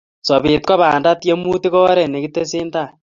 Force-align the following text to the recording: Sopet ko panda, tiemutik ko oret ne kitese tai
Sopet 0.27 0.63
ko 0.67 0.73
panda, 0.81 1.11
tiemutik 1.21 1.71
ko 1.73 1.79
oret 1.91 2.09
ne 2.09 2.19
kitese 2.23 2.57
tai 2.73 2.91